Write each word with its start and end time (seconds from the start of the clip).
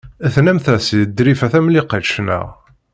Tennamt-as 0.33 0.87
i 0.99 1.01
Ḍrifa 1.17 1.47
Tamlikect, 1.51 2.17
naɣ? 2.25 2.45